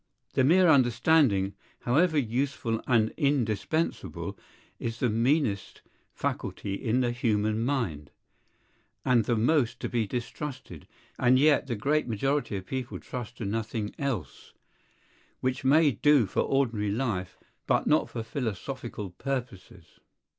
The 0.33 0.43
mere 0.43 0.67
understanding, 0.67 1.53
however 1.81 2.17
useful 2.17 2.81
and 2.87 3.11
indispensable, 3.17 4.35
is 4.79 4.97
the 4.97 5.11
meanest 5.11 5.83
faculty 6.11 6.73
in 6.73 7.01
the 7.01 7.11
human 7.11 7.63
mind, 7.63 8.09
and 9.05 9.25
the 9.25 9.35
most 9.35 9.79
to 9.81 9.89
be 9.89 10.07
distrusted; 10.07 10.87
and 11.19 11.37
yet 11.37 11.67
the 11.67 11.75
great 11.75 12.07
majority 12.07 12.55
of 12.57 12.65
people 12.65 12.99
trust 12.99 13.37
to 13.37 13.45
nothing 13.45 13.93
else; 13.99 14.53
which 15.39 15.63
may 15.63 15.91
do 15.91 16.25
for 16.25 16.39
ordinary 16.41 16.89
life, 16.89 17.37
but 17.67 17.85
not 17.85 18.09
for 18.09 18.23
philosophical 18.23 19.11
purposes. 19.11 19.99